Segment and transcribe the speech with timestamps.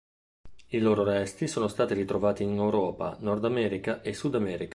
[0.69, 4.69] I loro resti sono stati ritrovati in Europa, Nordamerica e Sudamerica.